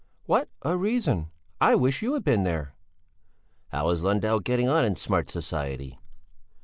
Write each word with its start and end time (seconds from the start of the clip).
"What 0.25 0.49
a 0.63 0.75
reason! 0.75 1.29
I 1.61 1.75
wish 1.75 2.01
you'd 2.01 2.23
been 2.23 2.41
there!" 2.41 2.73
"How 3.67 3.87
is 3.91 4.01
Lundell 4.01 4.39
getting 4.39 4.67
on 4.67 4.83
in 4.83 4.95
smart 4.95 5.29
society?" 5.29 5.99